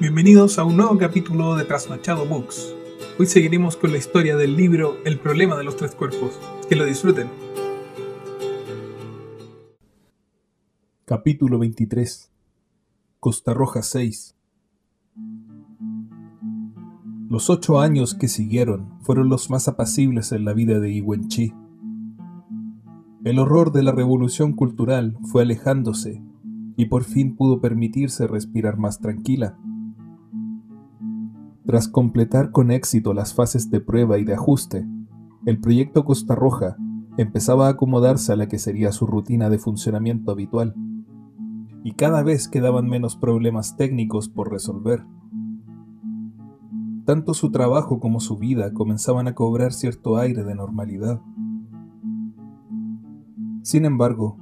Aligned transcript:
Bienvenidos 0.00 0.60
a 0.60 0.64
un 0.64 0.76
nuevo 0.76 0.96
capítulo 0.96 1.56
de 1.56 1.64
Trasnochado 1.64 2.24
Books. 2.24 2.72
Hoy 3.18 3.26
seguiremos 3.26 3.76
con 3.76 3.90
la 3.90 3.98
historia 3.98 4.36
del 4.36 4.56
libro 4.56 4.96
El 5.04 5.18
problema 5.18 5.56
de 5.56 5.64
los 5.64 5.74
tres 5.74 5.96
cuerpos. 5.96 6.38
Que 6.68 6.76
lo 6.76 6.84
disfruten. 6.84 7.26
Capítulo 11.04 11.58
23 11.58 12.30
Costa 13.18 13.52
Roja 13.54 13.82
6 13.82 14.36
Los 17.28 17.50
ocho 17.50 17.80
años 17.80 18.14
que 18.14 18.28
siguieron 18.28 19.00
fueron 19.02 19.28
los 19.28 19.50
más 19.50 19.66
apacibles 19.66 20.30
en 20.30 20.44
la 20.44 20.52
vida 20.52 20.78
de 20.78 21.04
Chi. 21.26 21.52
El 23.24 23.40
horror 23.40 23.72
de 23.72 23.82
la 23.82 23.90
revolución 23.90 24.52
cultural 24.52 25.18
fue 25.24 25.42
alejándose 25.42 26.22
y 26.76 26.86
por 26.86 27.02
fin 27.02 27.34
pudo 27.34 27.60
permitirse 27.60 28.28
respirar 28.28 28.76
más 28.76 29.00
tranquila. 29.00 29.58
Tras 31.68 31.86
completar 31.86 32.50
con 32.50 32.70
éxito 32.70 33.12
las 33.12 33.34
fases 33.34 33.70
de 33.70 33.82
prueba 33.82 34.16
y 34.16 34.24
de 34.24 34.32
ajuste, 34.32 34.88
el 35.44 35.60
proyecto 35.60 36.02
Costa 36.02 36.34
Roja 36.34 36.78
empezaba 37.18 37.66
a 37.66 37.72
acomodarse 37.72 38.32
a 38.32 38.36
la 38.36 38.48
que 38.48 38.58
sería 38.58 38.90
su 38.90 39.06
rutina 39.06 39.50
de 39.50 39.58
funcionamiento 39.58 40.30
habitual, 40.30 40.74
y 41.84 41.92
cada 41.92 42.22
vez 42.22 42.48
quedaban 42.48 42.88
menos 42.88 43.16
problemas 43.16 43.76
técnicos 43.76 44.30
por 44.30 44.50
resolver. 44.50 45.04
Tanto 47.04 47.34
su 47.34 47.50
trabajo 47.50 48.00
como 48.00 48.20
su 48.20 48.38
vida 48.38 48.72
comenzaban 48.72 49.28
a 49.28 49.34
cobrar 49.34 49.74
cierto 49.74 50.16
aire 50.16 50.44
de 50.44 50.54
normalidad. 50.54 51.20
Sin 53.60 53.84
embargo, 53.84 54.38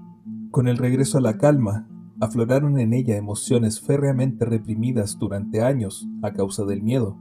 con 0.52 0.68
el 0.68 0.76
regreso 0.76 1.18
a 1.18 1.22
la 1.22 1.38
calma 1.38 1.88
afloraron 2.20 2.78
en 2.78 2.94
ella 2.94 3.16
emociones 3.16 3.80
férreamente 3.80 4.44
reprimidas 4.44 5.18
durante 5.18 5.62
años 5.62 6.08
a 6.22 6.32
causa 6.32 6.64
del 6.64 6.82
miedo. 6.82 7.18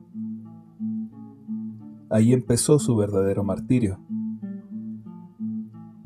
Ahí 2.10 2.34
empezó 2.34 2.80
su 2.80 2.96
verdadero 2.96 3.44
martirio. 3.44 4.00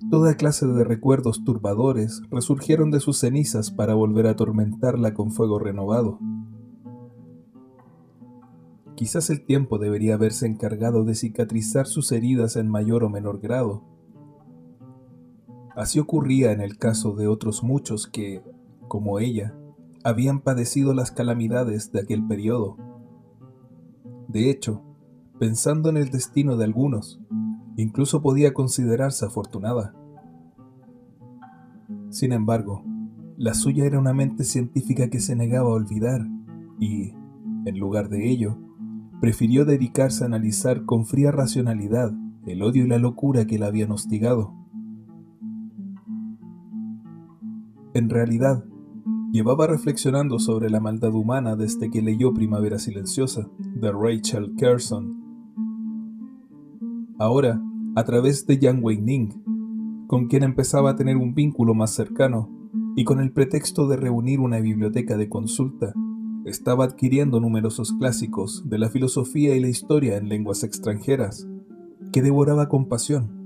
Toda 0.10 0.36
clase 0.36 0.66
de 0.66 0.84
recuerdos 0.84 1.44
turbadores 1.44 2.24
resurgieron 2.32 2.90
de 2.90 3.00
sus 3.00 3.20
cenizas 3.20 3.70
para 3.70 3.94
volver 3.94 4.26
a 4.26 4.32
atormentarla 4.32 5.14
con 5.14 5.32
fuego 5.32 5.60
renovado. 5.60 6.20
Quizás 8.96 9.30
el 9.30 9.46
tiempo 9.46 9.78
debería 9.78 10.16
haberse 10.16 10.48
encargado 10.48 11.04
de 11.04 11.14
cicatrizar 11.14 11.86
sus 11.86 12.12
heridas 12.12 12.56
en 12.56 12.70
mayor 12.70 13.04
o 13.04 13.10
menor 13.10 13.40
grado. 13.40 13.84
Así 15.76 16.00
ocurría 16.00 16.52
en 16.52 16.62
el 16.62 16.78
caso 16.78 17.16
de 17.16 17.28
otros 17.28 17.64
muchos 17.64 18.08
que, 18.08 18.42
como 18.90 19.20
ella, 19.20 19.56
habían 20.04 20.42
padecido 20.42 20.94
las 20.94 21.12
calamidades 21.12 21.94
de 21.94 22.02
aquel 22.02 22.28
periodo. 22.28 22.76
De 24.28 24.50
hecho, 24.50 24.84
pensando 25.40 25.90
en 25.90 25.96
el 25.96 26.10
destino 26.10 26.58
de 26.58 26.66
algunos, 26.66 27.22
incluso 27.78 28.22
podía 28.22 28.54
considerarse 28.54 29.26
afortunada. 29.26 29.96
Sin 32.10 32.34
embargo, 32.34 32.84
la 33.38 33.54
suya 33.54 33.86
era 33.86 33.98
una 33.98 34.14
mente 34.14 34.44
científica 34.44 35.10
que 35.10 35.22
se 35.22 35.38
negaba 35.38 35.70
a 35.70 35.76
olvidar 35.76 36.28
y, 36.78 37.14
en 37.66 37.80
lugar 37.80 38.10
de 38.10 38.30
ello, 38.30 38.58
prefirió 39.22 39.64
dedicarse 39.64 40.24
a 40.24 40.28
analizar 40.28 40.84
con 40.84 41.06
fría 41.06 41.32
racionalidad 41.32 42.12
el 42.46 42.64
odio 42.64 42.86
y 42.86 42.88
la 42.88 42.98
locura 42.98 43.46
que 43.46 43.60
la 43.60 43.68
habían 43.68 43.92
hostigado. 43.92 44.54
En 47.94 48.10
realidad, 48.10 48.64
Llevaba 49.32 49.68
reflexionando 49.68 50.40
sobre 50.40 50.72
la 50.72 50.80
maldad 50.80 51.14
humana 51.14 51.56
desde 51.56 51.92
que 51.92 52.02
leyó 52.02 52.34
Primavera 52.34 52.80
Silenciosa, 52.80 53.48
de 53.60 53.92
Rachel 53.92 54.56
Carson. 54.58 55.24
Ahora, 57.20 57.62
a 57.96 58.04
través 58.06 58.48
de 58.48 58.58
Yang 58.58 58.84
Wei-ning, 58.84 60.06
con 60.08 60.28
quien 60.28 60.42
empezaba 60.42 60.92
a 60.92 60.96
tener 60.96 61.16
un 61.16 61.36
vínculo 61.36 61.76
más 61.76 61.92
cercano, 61.92 62.50
y 62.96 63.04
con 63.04 63.20
el 63.20 63.32
pretexto 63.32 63.88
de 63.88 63.98
reunir 63.98 64.40
una 64.40 64.60
biblioteca 64.60 65.16
de 65.16 65.30
consulta, 65.30 65.94
estaba 66.46 66.86
adquiriendo 66.86 67.40
numerosos 67.40 67.94
clásicos 67.94 68.68
de 68.68 68.80
la 68.80 68.90
filosofía 68.90 69.56
y 69.56 69.60
la 69.60 69.68
historia 69.68 70.18
en 70.18 70.28
lenguas 70.28 70.64
extranjeras, 70.64 71.48
que 72.12 72.24
devoraba 72.24 72.68
con 72.68 72.88
pasión 72.88 73.39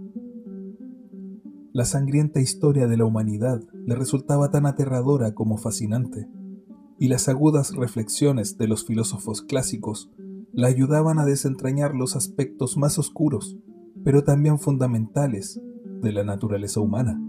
la 1.73 1.85
sangrienta 1.85 2.39
historia 2.39 2.87
de 2.87 2.97
la 2.97 3.05
humanidad 3.05 3.59
le 3.87 3.95
resultaba 3.95 4.51
tan 4.51 4.67
aterradora 4.67 5.33
como 5.33 5.57
fascinante, 5.57 6.29
y 6.99 7.07
las 7.07 7.27
agudas 7.27 7.75
reflexiones 7.75 8.59
de 8.59 8.67
los 8.67 8.85
filósofos 8.85 9.41
clásicos 9.41 10.11
la 10.53 10.67
ayudaban 10.67 11.17
a 11.17 11.25
desentrañar 11.25 11.95
los 11.95 12.15
aspectos 12.15 12.77
más 12.77 12.99
oscuros, 12.99 13.57
pero 14.03 14.23
también 14.23 14.59
fundamentales, 14.59 15.59
de 16.03 16.11
la 16.11 16.23
naturaleza 16.23 16.79
humana. 16.79 17.19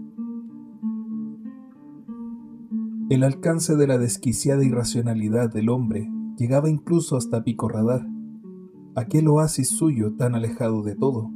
El 3.09 3.23
alcance 3.23 3.75
de 3.75 3.87
la 3.87 3.97
desquiciada 3.97 4.63
irracionalidad 4.63 5.51
del 5.51 5.69
hombre 5.69 6.07
llegaba 6.37 6.69
incluso 6.69 7.17
hasta 7.17 7.43
Pico 7.43 7.67
Radar, 7.67 8.05
aquel 8.95 9.27
oasis 9.27 9.69
suyo 9.69 10.13
tan 10.15 10.35
alejado 10.35 10.83
de 10.83 10.95
todo 10.95 11.31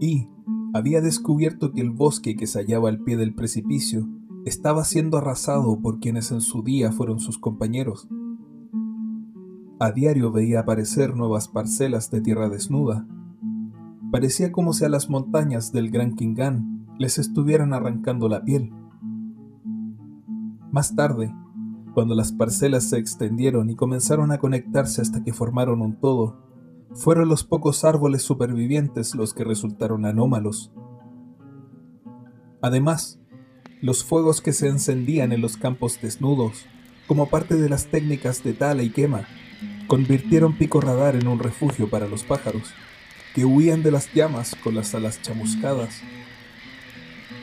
y 0.00 0.28
había 0.74 1.00
descubierto 1.00 1.72
que 1.72 1.80
el 1.80 1.90
bosque 1.90 2.36
que 2.36 2.46
se 2.46 2.60
hallaba 2.60 2.88
al 2.88 3.00
pie 3.00 3.16
del 3.16 3.34
precipicio 3.34 4.08
estaba 4.44 4.84
siendo 4.84 5.18
arrasado 5.18 5.80
por 5.80 5.98
quienes 5.98 6.30
en 6.30 6.40
su 6.40 6.62
día 6.62 6.92
fueron 6.92 7.18
sus 7.18 7.38
compañeros. 7.38 8.08
A 9.78 9.90
diario 9.92 10.32
veía 10.32 10.60
aparecer 10.60 11.16
nuevas 11.16 11.48
parcelas 11.48 12.10
de 12.10 12.20
tierra 12.20 12.48
desnuda. 12.48 13.06
Parecía 14.10 14.52
como 14.52 14.72
si 14.72 14.84
a 14.84 14.88
las 14.88 15.10
montañas 15.10 15.72
del 15.72 15.90
Gran 15.90 16.14
Kingán 16.14 16.86
les 16.98 17.18
estuvieran 17.18 17.74
arrancando 17.74 18.28
la 18.28 18.44
piel. 18.44 18.72
Más 20.70 20.94
tarde, 20.94 21.34
cuando 21.92 22.14
las 22.14 22.32
parcelas 22.32 22.84
se 22.84 22.98
extendieron 22.98 23.68
y 23.70 23.74
comenzaron 23.74 24.30
a 24.30 24.38
conectarse 24.38 25.02
hasta 25.02 25.24
que 25.24 25.32
formaron 25.32 25.82
un 25.82 25.98
todo, 25.98 26.45
fueron 26.96 27.28
los 27.28 27.44
pocos 27.44 27.84
árboles 27.84 28.22
supervivientes 28.22 29.14
los 29.14 29.34
que 29.34 29.44
resultaron 29.44 30.06
anómalos. 30.06 30.72
Además, 32.62 33.20
los 33.82 34.02
fuegos 34.02 34.40
que 34.40 34.52
se 34.52 34.68
encendían 34.68 35.32
en 35.32 35.42
los 35.42 35.56
campos 35.56 36.00
desnudos, 36.00 36.66
como 37.06 37.28
parte 37.28 37.54
de 37.54 37.68
las 37.68 37.86
técnicas 37.86 38.42
de 38.42 38.54
tala 38.54 38.82
y 38.82 38.90
quema, 38.90 39.28
convirtieron 39.86 40.56
Pico 40.56 40.80
Radar 40.80 41.14
en 41.16 41.28
un 41.28 41.38
refugio 41.38 41.88
para 41.88 42.08
los 42.08 42.24
pájaros, 42.24 42.72
que 43.34 43.44
huían 43.44 43.82
de 43.82 43.90
las 43.90 44.12
llamas 44.14 44.56
con 44.64 44.74
las 44.74 44.94
alas 44.94 45.20
chamuscadas. 45.20 46.00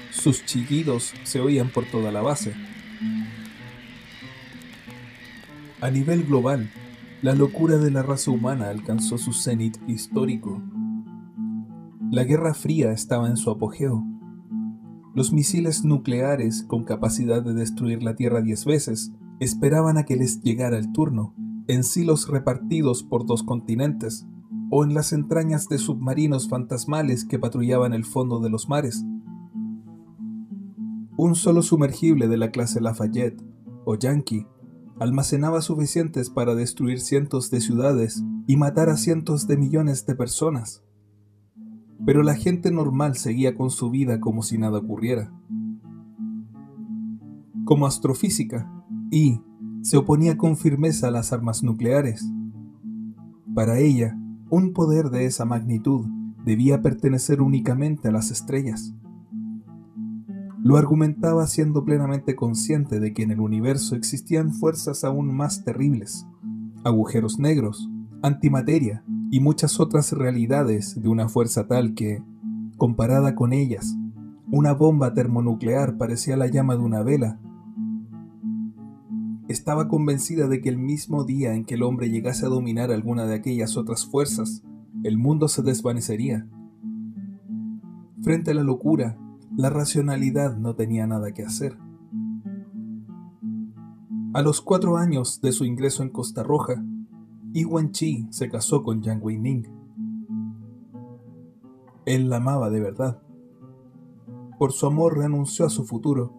Sus 0.10 0.44
chillidos 0.46 1.14
se 1.24 1.40
oían 1.40 1.70
por 1.70 1.86
toda 1.86 2.12
la 2.12 2.22
base. 2.22 2.54
A 5.80 5.92
nivel 5.92 6.24
global, 6.24 6.72
la 7.24 7.34
locura 7.34 7.78
de 7.78 7.90
la 7.90 8.04
raza 8.04 8.32
humana 8.32 8.68
alcanzó 8.68 9.18
su 9.18 9.32
cenit 9.32 9.78
histórico. 9.88 10.62
La 12.12 12.26
Guerra 12.26 12.54
Fría 12.54 12.92
estaba 12.92 13.30
en 13.30 13.38
su 13.38 13.50
apogeo. 13.50 14.04
Los 15.16 15.32
misiles 15.32 15.86
nucleares, 15.86 16.66
con 16.68 16.84
capacidad 16.84 17.42
de 17.42 17.54
destruir 17.54 18.04
la 18.04 18.18
Tierra 18.18 18.42
diez 18.42 18.66
veces, 18.66 19.14
esperaban 19.40 19.98
a 19.98 20.04
que 20.04 20.18
les 20.18 20.42
llegara 20.42 20.78
el 20.78 20.92
turno, 20.92 21.34
en 21.68 21.86
silos 21.86 22.28
repartidos 22.28 23.04
por 23.04 23.26
dos 23.26 23.44
continentes, 23.44 24.28
o 24.70 24.84
en 24.84 24.94
las 24.94 25.14
entrañas 25.14 25.70
de 25.70 25.78
submarinos 25.78 26.50
fantasmales 26.50 27.24
que 27.24 27.40
patrullaban 27.40 27.94
el 27.94 28.04
fondo 28.04 28.42
de 28.42 28.50
los 28.50 28.68
mares. 28.68 29.06
Un 31.16 31.36
solo 31.36 31.62
sumergible 31.62 32.28
de 32.28 32.36
la 32.36 32.52
clase 32.52 32.82
Lafayette, 32.82 33.42
o 33.86 33.96
Yankee, 33.96 34.46
almacenaba 35.00 35.62
suficientes 35.62 36.30
para 36.30 36.56
destruir 36.56 37.00
cientos 37.00 37.50
de 37.52 37.62
ciudades 37.62 38.24
y 38.48 38.58
matar 38.58 38.90
a 38.90 38.98
cientos 38.98 39.48
de 39.48 39.58
millones 39.58 40.06
de 40.06 40.16
personas. 40.16 40.84
Pero 42.06 42.24
la 42.24 42.36
gente 42.36 42.72
normal 42.72 43.16
seguía 43.16 43.56
con 43.56 43.70
su 43.70 43.90
vida 43.90 44.20
como 44.20 44.44
si 44.44 44.58
nada 44.58 44.80
ocurriera. 44.80 45.32
Como 47.66 47.86
astrofísica, 47.86 48.70
y 49.10 49.42
se 49.84 49.98
oponía 49.98 50.38
con 50.38 50.58
firmeza 50.58 51.08
a 51.08 51.12
las 51.12 51.34
armas 51.34 51.64
nucleares. 51.64 52.28
Para 53.54 53.80
ella, 53.80 54.18
un 54.50 54.74
poder 54.74 55.10
de 55.10 55.26
esa 55.26 55.46
magnitud 55.46 56.06
debía 56.46 56.82
pertenecer 56.82 57.42
únicamente 57.42 58.08
a 58.08 58.12
las 58.12 58.32
estrellas. 58.32 58.94
Lo 60.64 60.78
argumentaba 60.78 61.46
siendo 61.46 61.84
plenamente 61.84 62.38
consciente 62.38 63.02
de 63.02 63.14
que 63.14 63.24
en 63.24 63.32
el 63.32 63.42
universo 63.42 63.98
existían 63.98 64.54
fuerzas 64.54 65.04
aún 65.04 65.36
más 65.36 65.66
terribles, 65.66 66.26
agujeros 66.86 67.38
negros, 67.38 67.90
antimateria 68.22 69.04
y 69.30 69.42
muchas 69.42 69.82
otras 69.82 70.14
realidades 70.14 71.02
de 71.02 71.10
una 71.10 71.28
fuerza 71.28 71.68
tal 71.68 71.96
que, 71.96 72.24
comparada 72.78 73.36
con 73.36 73.52
ellas, 73.52 73.98
una 74.50 74.74
bomba 74.74 75.14
termonuclear 75.14 75.98
parecía 75.98 76.38
la 76.38 76.48
llama 76.48 76.78
de 76.78 76.84
una 76.84 77.04
vela. 77.04 77.42
estaba 79.50 79.90
convencida 79.90 80.48
de 80.48 80.62
que 80.62 80.70
el 80.70 80.78
mismo 80.78 81.26
día 81.26 81.56
en 81.56 81.66
que 81.66 81.76
el 81.76 81.84
hombre 81.84 82.10
llegase 82.10 82.46
a 82.46 82.50
dominar 82.50 82.90
alguna 82.90 83.26
de 83.26 83.36
aquellas 83.36 83.76
otras 83.76 84.06
fuerzas, 84.06 84.64
el 85.04 85.18
mundo 85.18 85.50
se 85.50 85.62
desvanecería. 85.62 86.48
Frente 88.22 88.52
a 88.52 88.54
la 88.54 88.64
locura, 88.64 89.18
la 89.56 89.70
racionalidad 89.70 90.58
no 90.58 90.76
tenía 90.76 91.06
nada 91.06 91.32
que 91.32 91.44
hacer. 91.44 91.78
A 94.34 94.42
los 94.42 94.62
cuatro 94.62 94.98
años 94.98 95.42
de 95.42 95.52
su 95.52 95.64
ingreso 95.64 96.02
en 96.02 96.10
Costa 96.10 96.42
Roja, 96.42 96.84
Yi 97.52 97.68
Chi 97.92 98.28
se 98.32 98.50
casó 98.50 98.82
con 98.82 99.04
Yang 99.04 99.24
Weining. 99.24 99.68
Él 102.06 102.30
la 102.30 102.38
amaba 102.38 102.72
de 102.72 102.80
verdad. 102.80 103.22
Por 104.58 104.72
su 104.72 104.88
amor 104.88 105.20
renunció 105.20 105.66
a 105.68 105.70
su 105.70 105.84
futuro. 105.84 106.34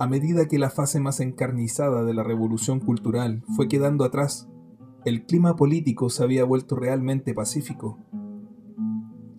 A 0.00 0.08
medida 0.08 0.48
que 0.48 0.58
la 0.58 0.70
fase 0.70 0.98
más 0.98 1.20
encarnizada 1.20 2.02
de 2.02 2.12
la 2.12 2.24
revolución 2.24 2.80
cultural 2.80 3.44
fue 3.54 3.68
quedando 3.68 4.04
atrás, 4.04 4.48
el 5.04 5.26
clima 5.26 5.54
político 5.54 6.10
se 6.10 6.24
había 6.24 6.44
vuelto 6.44 6.74
realmente 6.74 7.34
pacífico. 7.34 7.98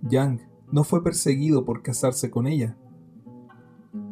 Yang 0.07 0.50
no 0.71 0.83
fue 0.83 1.03
perseguido 1.03 1.65
por 1.65 1.81
casarse 1.81 2.31
con 2.31 2.47
ella. 2.47 2.77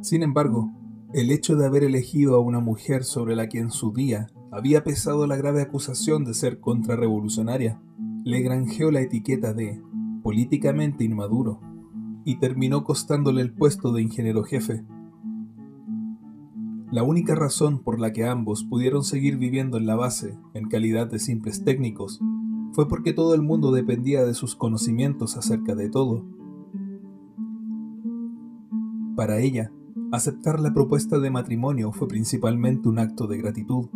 Sin 0.01 0.23
embargo, 0.23 0.71
el 1.13 1.31
hecho 1.31 1.55
de 1.55 1.65
haber 1.65 1.83
elegido 1.83 2.35
a 2.35 2.39
una 2.39 2.59
mujer 2.59 3.03
sobre 3.03 3.35
la 3.35 3.49
que 3.49 3.59
en 3.59 3.71
su 3.71 3.93
día 3.93 4.27
había 4.51 4.83
pesado 4.83 5.25
la 5.27 5.37
grave 5.37 5.61
acusación 5.61 6.25
de 6.25 6.33
ser 6.33 6.59
contrarrevolucionaria, 6.59 7.81
le 8.23 8.41
granjeó 8.41 8.91
la 8.91 9.01
etiqueta 9.01 9.53
de 9.53 9.81
políticamente 10.23 11.03
inmaduro 11.03 11.61
y 12.25 12.39
terminó 12.39 12.83
costándole 12.83 13.41
el 13.41 13.53
puesto 13.53 13.91
de 13.91 14.01
ingeniero 14.01 14.43
jefe. 14.43 14.85
La 16.91 17.03
única 17.03 17.35
razón 17.35 17.79
por 17.79 17.99
la 17.99 18.11
que 18.11 18.25
ambos 18.25 18.63
pudieron 18.63 19.03
seguir 19.03 19.37
viviendo 19.37 19.77
en 19.77 19.85
la 19.85 19.95
base 19.95 20.37
en 20.53 20.67
calidad 20.67 21.09
de 21.09 21.19
simples 21.19 21.63
técnicos 21.63 22.19
fue 22.73 22.87
porque 22.87 23.13
todo 23.13 23.35
el 23.35 23.41
mundo 23.41 23.71
dependía 23.71 24.23
de 24.23 24.33
sus 24.33 24.55
conocimientos 24.55 25.37
acerca 25.37 25.75
de 25.75 25.89
todo 25.89 26.25
para 29.19 29.41
ella, 29.41 29.69
aceptar 30.13 30.61
la 30.61 30.73
propuesta 30.73 31.19
de 31.19 31.29
matrimonio 31.29 31.91
fue 31.91 32.07
principalmente 32.07 32.87
un 32.87 32.99
acto 32.99 33.27
de 33.27 33.37
gratitud. 33.37 33.89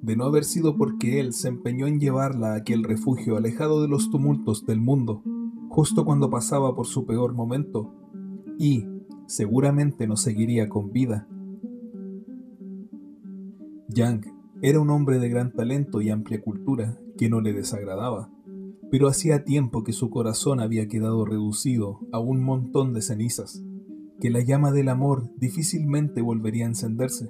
De 0.00 0.14
no 0.14 0.26
haber 0.26 0.44
sido 0.44 0.76
porque 0.76 1.18
él 1.18 1.32
se 1.32 1.48
empeñó 1.48 1.88
en 1.88 1.98
llevarla 1.98 2.52
a 2.52 2.58
aquel 2.58 2.84
refugio 2.84 3.36
alejado 3.36 3.82
de 3.82 3.88
los 3.88 4.08
tumultos 4.08 4.64
del 4.64 4.80
mundo, 4.80 5.24
justo 5.70 6.04
cuando 6.04 6.30
pasaba 6.30 6.76
por 6.76 6.86
su 6.86 7.04
peor 7.04 7.34
momento, 7.34 7.96
y 8.60 8.86
seguramente 9.26 10.06
no 10.06 10.14
seguiría 10.14 10.68
con 10.68 10.92
vida. 10.92 11.26
Yang 13.88 14.32
era 14.62 14.78
un 14.78 14.90
hombre 14.90 15.18
de 15.18 15.30
gran 15.30 15.52
talento 15.52 16.00
y 16.00 16.10
amplia 16.10 16.40
cultura 16.40 16.96
que 17.18 17.28
no 17.28 17.40
le 17.40 17.52
desagradaba, 17.52 18.30
pero 18.88 19.08
hacía 19.08 19.42
tiempo 19.42 19.82
que 19.82 19.92
su 19.92 20.10
corazón 20.10 20.60
había 20.60 20.86
quedado 20.86 21.24
reducido 21.24 21.98
a 22.12 22.20
un 22.20 22.44
montón 22.44 22.94
de 22.94 23.02
cenizas 23.02 23.65
que 24.20 24.30
la 24.30 24.40
llama 24.40 24.72
del 24.72 24.88
amor 24.88 25.30
difícilmente 25.38 26.22
volvería 26.22 26.64
a 26.64 26.68
encenderse. 26.68 27.28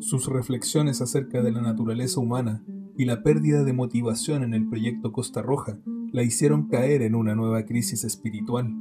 Sus 0.00 0.26
reflexiones 0.26 1.02
acerca 1.02 1.42
de 1.42 1.52
la 1.52 1.60
naturaleza 1.60 2.20
humana 2.20 2.64
y 2.96 3.04
la 3.04 3.22
pérdida 3.22 3.64
de 3.64 3.72
motivación 3.72 4.42
en 4.42 4.54
el 4.54 4.66
proyecto 4.66 5.12
Costa 5.12 5.42
Roja 5.42 5.78
la 6.12 6.22
hicieron 6.22 6.68
caer 6.68 7.02
en 7.02 7.14
una 7.14 7.34
nueva 7.34 7.64
crisis 7.64 8.04
espiritual. 8.04 8.74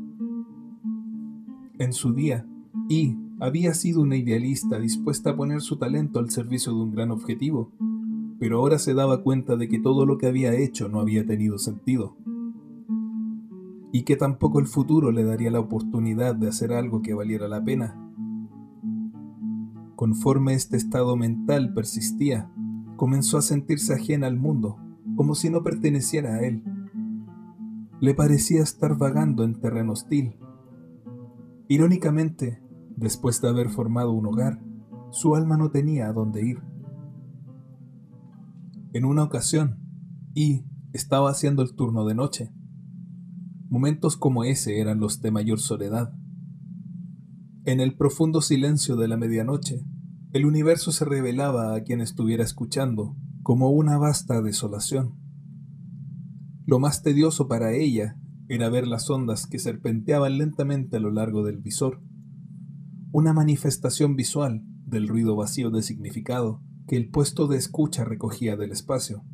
En 1.77 1.93
su 1.93 2.13
día, 2.13 2.45
Y 2.89 3.17
había 3.39 3.73
sido 3.73 4.01
una 4.01 4.15
idealista 4.15 4.79
dispuesta 4.79 5.31
a 5.31 5.35
poner 5.35 5.59
su 5.59 5.75
talento 5.75 6.19
al 6.19 6.29
servicio 6.29 6.71
de 6.73 6.79
un 6.79 6.91
gran 6.93 7.11
objetivo, 7.11 7.73
pero 8.39 8.59
ahora 8.59 8.79
se 8.79 8.93
daba 8.93 9.23
cuenta 9.23 9.57
de 9.57 9.67
que 9.67 9.79
todo 9.79 10.05
lo 10.05 10.17
que 10.17 10.27
había 10.27 10.53
hecho 10.53 10.87
no 10.87 11.01
había 11.01 11.25
tenido 11.25 11.57
sentido 11.57 12.15
y 13.91 14.03
que 14.03 14.15
tampoco 14.15 14.59
el 14.59 14.67
futuro 14.67 15.11
le 15.11 15.23
daría 15.23 15.51
la 15.51 15.59
oportunidad 15.59 16.35
de 16.35 16.49
hacer 16.49 16.73
algo 16.73 17.01
que 17.01 17.13
valiera 17.13 17.47
la 17.47 17.63
pena. 17.63 17.95
Conforme 19.95 20.53
este 20.53 20.77
estado 20.77 21.15
mental 21.15 21.73
persistía, 21.73 22.51
comenzó 22.97 23.37
a 23.37 23.41
sentirse 23.41 23.93
ajena 23.93 24.27
al 24.27 24.37
mundo, 24.37 24.77
como 25.15 25.35
si 25.35 25.49
no 25.49 25.63
perteneciera 25.63 26.35
a 26.35 26.41
él. 26.41 26.63
Le 27.99 28.13
parecía 28.13 28.61
estar 28.61 28.97
vagando 28.97 29.43
en 29.43 29.59
terreno 29.59 29.93
hostil. 29.93 30.35
Irónicamente, 31.67 32.61
después 32.95 33.41
de 33.41 33.49
haber 33.49 33.69
formado 33.69 34.11
un 34.11 34.27
hogar, 34.27 34.61
su 35.09 35.35
alma 35.35 35.57
no 35.57 35.71
tenía 35.71 36.07
a 36.07 36.13
dónde 36.13 36.45
ir. 36.45 36.61
En 38.93 39.05
una 39.05 39.23
ocasión, 39.23 39.83
Y 40.33 40.65
estaba 40.93 41.31
haciendo 41.31 41.63
el 41.63 41.73
turno 41.73 42.05
de 42.05 42.13
noche. 42.13 42.53
Momentos 43.69 44.17
como 44.17 44.43
ese 44.43 44.79
eran 44.79 44.99
los 44.99 45.21
de 45.21 45.31
mayor 45.31 45.59
soledad. 45.59 46.13
En 47.65 47.81
el 47.81 47.95
profundo 47.95 48.41
silencio 48.41 48.95
de 48.95 49.09
la 49.09 49.17
medianoche, 49.17 49.85
el 50.31 50.45
universo 50.45 50.91
se 50.91 51.03
revelaba 51.03 51.75
a 51.75 51.83
quien 51.83 51.99
estuviera 51.99 52.43
escuchando 52.43 53.17
como 53.43 53.69
una 53.71 53.97
vasta 53.97 54.41
desolación. 54.41 55.15
Lo 56.65 56.79
más 56.79 57.01
tedioso 57.01 57.47
para 57.47 57.73
ella 57.73 58.17
era 58.47 58.69
ver 58.69 58.87
las 58.87 59.09
ondas 59.09 59.47
que 59.47 59.59
serpenteaban 59.59 60.37
lentamente 60.37 60.97
a 60.97 60.99
lo 60.99 61.11
largo 61.11 61.43
del 61.43 61.57
visor, 61.57 62.01
una 63.11 63.33
manifestación 63.33 64.15
visual 64.15 64.63
del 64.85 65.07
ruido 65.07 65.35
vacío 65.35 65.69
de 65.69 65.81
significado 65.81 66.61
que 66.87 66.95
el 66.95 67.09
puesto 67.09 67.47
de 67.47 67.57
escucha 67.57 68.05
recogía 68.05 68.55
del 68.55 68.71
espacio. 68.71 69.25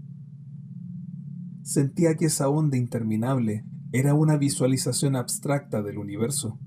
Sentía 1.61 2.15
que 2.15 2.25
esa 2.25 2.49
onda 2.49 2.77
interminable 2.77 3.65
era 3.95 4.15
una 4.15 4.37
visualización 4.37 5.15
abstracta 5.15 5.83
del 5.83 5.99
universo, 5.99 6.59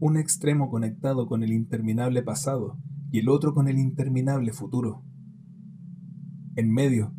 un 0.00 0.16
extremo 0.16 0.70
conectado 0.70 1.26
con 1.26 1.42
el 1.42 1.52
interminable 1.52 2.22
pasado 2.22 2.78
y 3.12 3.18
el 3.18 3.28
otro 3.28 3.52
con 3.52 3.68
el 3.68 3.78
interminable 3.78 4.54
futuro. 4.54 5.04
En 6.54 6.72
medio, 6.72 7.14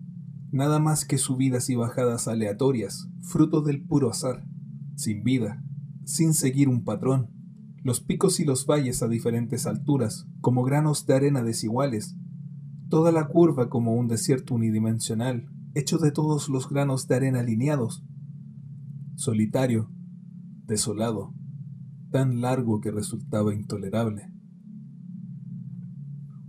nada 0.52 0.80
más 0.80 1.06
que 1.06 1.20
subidas 1.20 1.70
y 1.70 1.76
bajadas 1.76 2.28
aleatorias, 2.28 3.12
fruto 3.22 3.62
del 3.62 3.86
puro 3.86 4.10
azar, 4.10 4.44
sin 4.96 5.24
vida, 5.24 5.64
sin 6.04 6.34
seguir 6.34 6.68
un 6.68 6.84
patrón, 6.84 7.30
los 7.84 8.02
picos 8.02 8.40
y 8.40 8.44
los 8.44 8.66
valles 8.66 9.04
a 9.04 9.08
diferentes 9.08 9.68
alturas, 9.68 10.28
como 10.42 10.64
granos 10.64 11.06
de 11.06 11.14
arena 11.14 11.44
desiguales, 11.44 12.18
toda 12.90 13.12
la 13.12 13.28
curva 13.28 13.70
como 13.70 13.94
un 13.94 14.08
desierto 14.08 14.56
unidimensional, 14.56 15.48
hecho 15.76 16.00
de 16.00 16.10
todos 16.10 16.50
los 16.50 16.68
granos 16.68 17.08
de 17.08 17.18
arena 17.18 17.42
alineados, 17.42 18.04
solitario, 19.18 19.90
desolado, 20.68 21.34
tan 22.12 22.40
largo 22.40 22.82
que 22.82 22.92
resultaba 22.92 23.52
intolerable. 23.52 24.32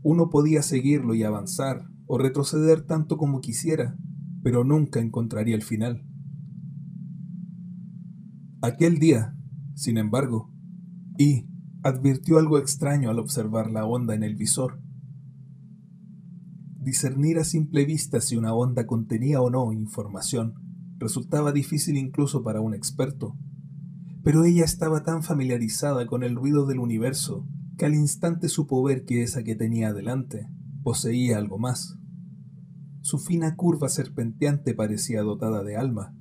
Uno 0.02 0.28
podía 0.28 0.60
seguirlo 0.60 1.14
y 1.14 1.22
avanzar 1.22 1.88
o 2.06 2.18
retroceder 2.18 2.82
tanto 2.82 3.16
como 3.16 3.40
quisiera, 3.40 3.96
pero 4.42 4.64
nunca 4.64 5.00
encontraría 5.00 5.56
el 5.56 5.62
final. 5.62 6.04
Aquel 8.60 8.98
día, 8.98 9.34
sin 9.74 9.96
embargo, 9.96 10.52
y 11.16 11.48
advirtió 11.82 12.38
algo 12.38 12.58
extraño 12.58 13.08
al 13.08 13.18
observar 13.18 13.70
la 13.70 13.86
onda 13.86 14.14
en 14.14 14.22
el 14.22 14.36
visor. 14.36 14.82
Discernir 16.80 17.38
a 17.38 17.44
simple 17.44 17.86
vista 17.86 18.20
si 18.20 18.36
una 18.36 18.52
onda 18.52 18.86
contenía 18.86 19.40
o 19.40 19.48
no 19.48 19.72
información 19.72 20.67
resultaba 20.98 21.52
difícil 21.52 21.96
incluso 21.96 22.42
para 22.42 22.60
un 22.60 22.74
experto. 22.74 23.36
Pero 24.22 24.44
ella 24.44 24.64
estaba 24.64 25.02
tan 25.02 25.22
familiarizada 25.22 26.06
con 26.06 26.22
el 26.22 26.34
ruido 26.34 26.66
del 26.66 26.80
universo 26.80 27.46
que 27.76 27.86
al 27.86 27.94
instante 27.94 28.48
supo 28.48 28.82
ver 28.82 29.04
que 29.04 29.22
esa 29.22 29.44
que 29.44 29.54
tenía 29.54 29.92
delante 29.92 30.48
poseía 30.82 31.38
algo 31.38 31.58
más. 31.58 31.96
Su 33.00 33.18
fina 33.18 33.54
curva 33.56 33.88
serpenteante 33.88 34.74
parecía 34.74 35.22
dotada 35.22 35.62
de 35.62 35.76
alma. 35.76 36.14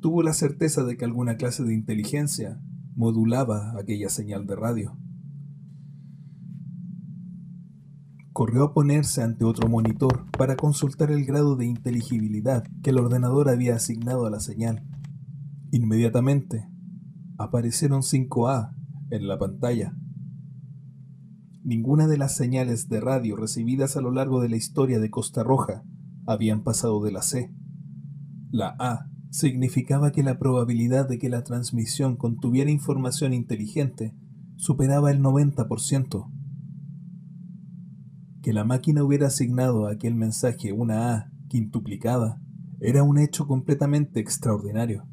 Tuvo 0.00 0.22
la 0.22 0.32
certeza 0.32 0.84
de 0.84 0.96
que 0.96 1.04
alguna 1.04 1.36
clase 1.36 1.64
de 1.64 1.74
inteligencia 1.74 2.60
modulaba 2.94 3.78
aquella 3.78 4.08
señal 4.08 4.46
de 4.46 4.56
radio. 4.56 4.96
Corrió 8.32 8.64
a 8.64 8.74
ponerse 8.74 9.22
ante 9.22 9.44
otro 9.44 9.68
monitor 9.68 10.26
para 10.36 10.56
consultar 10.56 11.10
el 11.10 11.24
grado 11.24 11.56
de 11.56 11.66
inteligibilidad 11.66 12.64
que 12.82 12.90
el 12.90 12.98
ordenador 12.98 13.48
había 13.48 13.76
asignado 13.76 14.26
a 14.26 14.30
la 14.30 14.40
señal. 14.40 14.82
Inmediatamente, 15.70 16.68
aparecieron 17.38 18.02
5A 18.02 18.74
en 19.10 19.28
la 19.28 19.38
pantalla. 19.38 19.94
Ninguna 21.62 22.06
de 22.06 22.18
las 22.18 22.34
señales 22.34 22.88
de 22.88 23.00
radio 23.00 23.36
recibidas 23.36 23.96
a 23.96 24.00
lo 24.00 24.10
largo 24.10 24.40
de 24.40 24.48
la 24.48 24.56
historia 24.56 24.98
de 24.98 25.10
Costa 25.10 25.42
Roja 25.42 25.84
habían 26.26 26.62
pasado 26.62 27.02
de 27.02 27.12
la 27.12 27.22
C. 27.22 27.54
La 28.50 28.74
A 28.78 29.06
significaba 29.30 30.12
que 30.12 30.22
la 30.22 30.38
probabilidad 30.38 31.08
de 31.08 31.18
que 31.18 31.28
la 31.28 31.44
transmisión 31.44 32.16
contuviera 32.16 32.70
información 32.70 33.32
inteligente 33.32 34.14
superaba 34.56 35.10
el 35.10 35.22
90%. 35.22 36.31
Que 38.42 38.52
la 38.52 38.64
máquina 38.64 39.04
hubiera 39.04 39.28
asignado 39.28 39.86
a 39.86 39.92
aquel 39.92 40.14
mensaje 40.14 40.72
una 40.72 41.14
A 41.14 41.32
quintuplicada 41.48 42.40
era 42.80 43.04
un 43.04 43.18
hecho 43.18 43.46
completamente 43.46 44.18
extraordinario, 44.18 45.06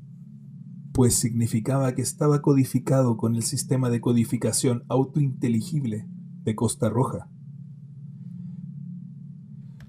pues 0.93 1.15
significaba 1.15 1.93
que 1.93 2.01
estaba 2.01 2.41
codificado 2.41 3.15
con 3.15 3.35
el 3.35 3.43
sistema 3.43 3.91
de 3.91 4.01
codificación 4.01 4.83
autointeligible 4.89 6.07
de 6.43 6.55
Costa 6.55 6.89
Roja. 6.89 7.29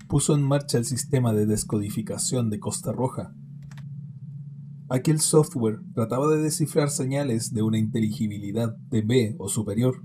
Puso 0.09 0.35
en 0.35 0.43
marcha 0.43 0.77
el 0.77 0.85
sistema 0.85 1.33
de 1.33 1.47
descodificación 1.47 2.51
de 2.51 2.61
Costa 2.61 2.93
Roja. 2.93 3.35
Aquel 4.91 5.21
software 5.21 5.81
trataba 5.95 6.29
de 6.29 6.43
descifrar 6.43 6.91
señales 6.91 7.55
de 7.55 7.63
una 7.63 7.79
inteligibilidad 7.79 8.77
de 8.91 9.01
B 9.01 9.37
o 9.39 9.49
superior. 9.49 10.03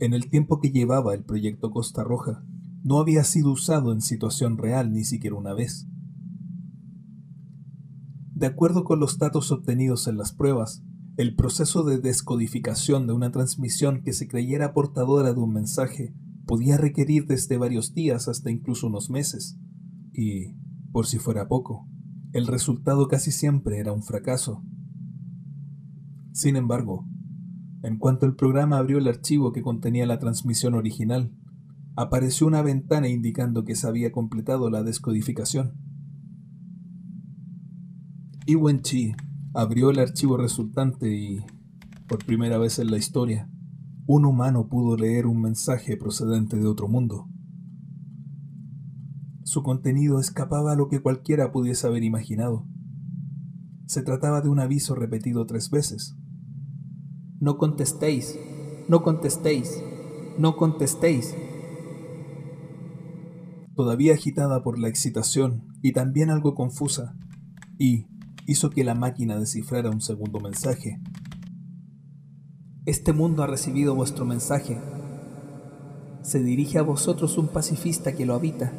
En 0.00 0.12
el 0.12 0.28
tiempo 0.28 0.60
que 0.60 0.70
llevaba 0.70 1.14
el 1.14 1.24
proyecto 1.24 1.70
Costa 1.70 2.02
Roja, 2.02 2.44
no 2.82 2.98
había 2.98 3.24
sido 3.24 3.52
usado 3.52 3.92
en 3.92 4.00
situación 4.00 4.58
real 4.58 4.92
ni 4.92 5.04
siquiera 5.04 5.36
una 5.36 5.54
vez. 5.54 5.86
De 8.34 8.46
acuerdo 8.46 8.84
con 8.84 8.98
los 8.98 9.18
datos 9.18 9.52
obtenidos 9.52 10.08
en 10.08 10.18
las 10.18 10.32
pruebas, 10.32 10.82
el 11.16 11.36
proceso 11.36 11.84
de 11.84 11.98
descodificación 11.98 13.06
de 13.06 13.12
una 13.12 13.30
transmisión 13.30 14.02
que 14.02 14.12
se 14.12 14.26
creyera 14.26 14.74
portadora 14.74 15.32
de 15.32 15.40
un 15.40 15.52
mensaje 15.52 16.12
podía 16.44 16.76
requerir 16.76 17.26
desde 17.26 17.56
varios 17.56 17.94
días 17.94 18.26
hasta 18.26 18.50
incluso 18.50 18.88
unos 18.88 19.10
meses. 19.10 19.56
Y, 20.12 20.56
por 20.92 21.06
si 21.06 21.18
fuera 21.18 21.46
poco, 21.46 21.88
el 22.32 22.48
resultado 22.48 23.06
casi 23.06 23.30
siempre 23.30 23.78
era 23.78 23.92
un 23.92 24.02
fracaso. 24.02 24.64
Sin 26.32 26.56
embargo, 26.56 27.06
en 27.84 27.98
cuanto 27.98 28.24
el 28.24 28.34
programa 28.34 28.78
abrió 28.78 28.96
el 28.96 29.06
archivo 29.06 29.52
que 29.52 29.60
contenía 29.60 30.06
la 30.06 30.18
transmisión 30.18 30.72
original, 30.72 31.30
apareció 31.96 32.46
una 32.46 32.62
ventana 32.62 33.08
indicando 33.08 33.66
que 33.66 33.76
se 33.76 33.86
había 33.86 34.10
completado 34.10 34.70
la 34.70 34.82
descodificación. 34.82 35.74
Iwen 38.46 38.80
Chi 38.80 39.14
abrió 39.52 39.90
el 39.90 39.98
archivo 39.98 40.38
resultante 40.38 41.14
y, 41.14 41.44
por 42.08 42.24
primera 42.24 42.56
vez 42.56 42.78
en 42.78 42.90
la 42.90 42.96
historia, 42.96 43.50
un 44.06 44.24
humano 44.24 44.66
pudo 44.66 44.96
leer 44.96 45.26
un 45.26 45.42
mensaje 45.42 45.98
procedente 45.98 46.56
de 46.56 46.66
otro 46.66 46.88
mundo. 46.88 47.28
Su 49.42 49.62
contenido 49.62 50.20
escapaba 50.20 50.72
a 50.72 50.76
lo 50.76 50.88
que 50.88 51.00
cualquiera 51.00 51.52
pudiese 51.52 51.86
haber 51.86 52.02
imaginado. 52.02 52.66
Se 53.84 54.02
trataba 54.02 54.40
de 54.40 54.48
un 54.48 54.58
aviso 54.58 54.94
repetido 54.94 55.44
tres 55.44 55.68
veces. 55.68 56.16
No 57.44 57.58
contestéis, 57.58 58.38
no 58.88 59.02
contestéis, 59.02 59.82
no 60.38 60.56
contestéis 60.56 61.34
todavía 63.76 64.14
agitada 64.14 64.62
por 64.62 64.78
la 64.78 64.88
excitación 64.88 65.62
y 65.82 65.92
también 65.92 66.30
algo 66.30 66.54
confusa, 66.54 67.14
y 67.76 68.06
hizo 68.46 68.70
que 68.70 68.82
la 68.82 68.94
máquina 68.94 69.38
descifrara 69.38 69.90
un 69.90 70.00
segundo 70.00 70.40
mensaje. 70.40 71.02
Este 72.86 73.12
mundo 73.12 73.42
ha 73.42 73.46
recibido 73.46 73.94
vuestro 73.94 74.24
mensaje. 74.24 74.80
Se 76.22 76.42
dirige 76.42 76.78
a 76.78 76.82
vosotros 76.82 77.36
un 77.36 77.48
pacifista 77.48 78.14
que 78.14 78.24
lo 78.24 78.32
habita. 78.32 78.72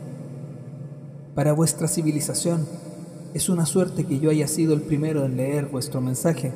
Para 1.36 1.54
vuestra 1.54 1.88
civilización, 1.88 2.66
es 3.36 3.48
una 3.48 3.68
suerte 3.68 4.06
que 4.06 4.18
yo 4.18 4.32
haya 4.32 4.48
sido 4.48 4.74
el 4.74 4.82
primero 4.82 5.24
en 5.24 5.38
leer 5.38 5.68
vuestro 5.68 6.02
mensaje. 6.02 6.52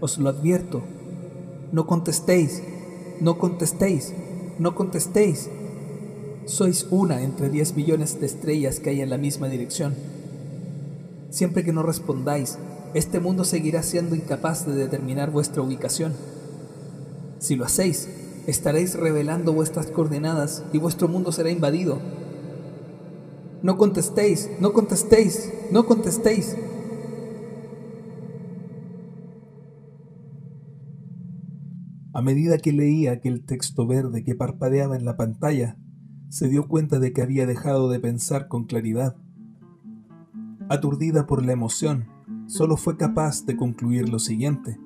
Os 0.00 0.18
lo 0.18 0.28
advierto. 0.28 0.82
No 1.72 1.86
contestéis, 1.86 2.62
no 3.20 3.38
contestéis, 3.38 4.12
no 4.58 4.74
contestéis. 4.74 5.48
Sois 6.46 6.86
una 6.90 7.22
entre 7.22 7.48
10 7.48 7.74
millones 7.74 8.20
de 8.20 8.26
estrellas 8.26 8.80
que 8.80 8.90
hay 8.90 9.00
en 9.00 9.10
la 9.10 9.18
misma 9.18 9.48
dirección. 9.48 9.94
Siempre 11.30 11.64
que 11.64 11.72
no 11.72 11.82
respondáis, 11.82 12.58
este 12.94 13.18
mundo 13.18 13.44
seguirá 13.44 13.82
siendo 13.82 14.14
incapaz 14.14 14.66
de 14.66 14.74
determinar 14.74 15.30
vuestra 15.30 15.62
ubicación. 15.62 16.12
Si 17.40 17.56
lo 17.56 17.64
hacéis, 17.64 18.08
estaréis 18.46 18.94
revelando 18.94 19.52
vuestras 19.52 19.86
coordenadas 19.86 20.62
y 20.72 20.78
vuestro 20.78 21.08
mundo 21.08 21.32
será 21.32 21.50
invadido. 21.50 21.98
No 23.62 23.78
contestéis, 23.78 24.50
no 24.60 24.72
contestéis, 24.72 25.50
no 25.70 25.86
contestéis. 25.86 26.54
A 32.14 32.22
medida 32.22 32.58
que 32.58 32.72
leía 32.72 33.10
aquel 33.10 33.44
texto 33.44 33.88
verde 33.88 34.22
que 34.22 34.36
parpadeaba 34.36 34.96
en 34.96 35.04
la 35.04 35.16
pantalla, 35.16 35.76
se 36.28 36.48
dio 36.48 36.68
cuenta 36.68 37.00
de 37.00 37.12
que 37.12 37.22
había 37.22 37.44
dejado 37.44 37.90
de 37.90 37.98
pensar 37.98 38.46
con 38.46 38.66
claridad. 38.66 39.16
Aturdida 40.68 41.26
por 41.26 41.44
la 41.44 41.52
emoción, 41.52 42.06
solo 42.46 42.76
fue 42.76 42.96
capaz 42.96 43.44
de 43.46 43.56
concluir 43.56 44.08
lo 44.08 44.20
siguiente. 44.20 44.78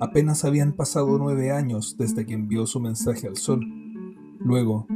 Apenas 0.00 0.44
habían 0.44 0.74
pasado 0.74 1.18
nueve 1.18 1.50
años 1.50 1.96
desde 1.98 2.26
que 2.26 2.34
envió 2.34 2.66
su 2.66 2.78
mensaje 2.78 3.26
al 3.26 3.38
sol. 3.38 3.64
Luego, 4.38 4.86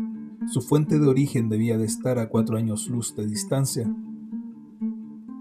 su 0.49 0.61
fuente 0.61 0.99
de 0.99 1.07
origen 1.07 1.49
debía 1.49 1.79
de 1.79 1.87
estar 1.87 2.19
a 2.19 2.29
cuatro 2.29 2.59
años 2.59 2.91
luz 2.91 3.17
de 3.17 3.27
distancia. 3.27 3.91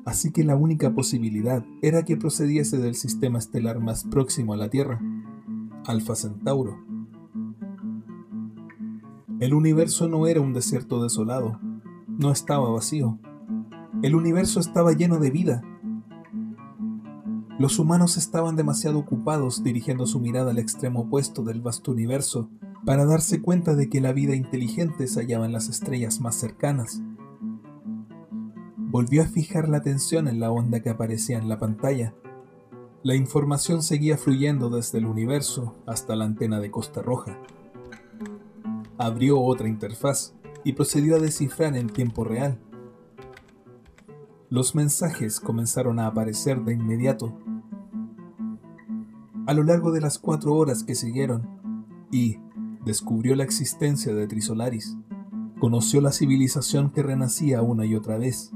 Así 0.06 0.32
que 0.32 0.46
la 0.46 0.56
única 0.56 0.96
posibilidad 0.96 1.66
era 1.82 2.04
que 2.06 2.16
procediese 2.16 2.78
del 2.78 2.96
sistema 2.96 3.40
estelar 3.40 3.82
más 3.82 4.06
próximo 4.06 4.54
a 4.54 4.58
la 4.58 4.70
Tierra, 4.70 5.02
Alfa 5.86 6.16
Centauro. 6.16 6.78
El 9.40 9.54
universo 9.56 10.08
no 10.08 10.28
era 10.28 10.40
un 10.40 10.54
desierto 10.54 11.02
desolado, 11.02 11.60
no 12.08 12.32
estaba 12.32 12.70
vacío. 12.70 13.18
El 14.04 14.16
universo 14.16 14.60
estaba 14.60 14.94
lleno 14.94 15.18
de 15.18 15.32
vida. 15.32 15.64
Los 17.58 17.80
humanos 17.80 18.18
estaban 18.18 18.56
demasiado 18.56 19.00
ocupados 19.00 19.64
dirigiendo 19.64 20.06
su 20.06 20.20
mirada 20.20 20.52
al 20.52 20.60
extremo 20.60 21.02
opuesto 21.02 21.44
del 21.44 21.62
vasto 21.62 21.92
universo 21.92 22.50
para 22.86 23.06
darse 23.06 23.42
cuenta 23.42 23.76
de 23.76 23.90
que 23.90 24.02
la 24.02 24.14
vida 24.14 24.36
inteligente 24.36 25.08
se 25.08 25.20
hallaba 25.22 25.46
en 25.46 25.54
las 25.54 25.70
estrellas 25.70 26.22
más 26.22 26.36
cercanas. 26.36 27.02
Volvió 28.78 29.24
a 29.24 29.26
fijar 29.26 29.70
la 29.70 29.78
atención 29.78 30.28
en 30.28 30.40
la 30.40 30.52
onda 30.52 30.82
que 30.82 30.90
aparecía 30.90 31.38
en 31.38 31.50
la 31.50 31.58
pantalla. 31.58 32.14
La 33.04 33.16
información 33.16 33.82
seguía 33.82 34.18
fluyendo 34.18 34.70
desde 34.70 35.00
el 35.00 35.06
universo 35.06 35.76
hasta 35.86 36.16
la 36.16 36.26
antena 36.26 36.60
de 36.60 36.70
Costa 36.72 37.02
Roja 37.02 37.38
abrió 39.02 39.42
otra 39.42 39.68
interfaz 39.68 40.36
y 40.64 40.74
procedió 40.74 41.16
a 41.16 41.20
descifrar 41.20 41.76
en 41.76 41.90
tiempo 41.90 42.24
real. 42.24 42.60
Los 44.50 44.76
mensajes 44.76 45.40
comenzaron 45.40 45.98
a 46.00 46.08
aparecer 46.08 46.64
de 46.64 46.74
inmediato. 46.74 47.36
A 49.48 49.54
lo 49.54 49.64
largo 49.64 49.92
de 49.92 50.02
las 50.02 50.20
cuatro 50.20 50.54
horas 50.54 50.84
que 50.84 50.94
siguieron, 50.94 51.50
y 52.12 52.38
descubrió 52.86 53.36
la 53.36 53.44
existencia 53.44 54.14
de 54.14 54.28
Trisolaris, 54.28 54.98
conoció 55.60 56.02
la 56.02 56.12
civilización 56.12 56.92
que 56.92 57.02
renacía 57.02 57.62
una 57.62 57.86
y 57.86 57.96
otra 57.96 58.18
vez, 58.18 58.52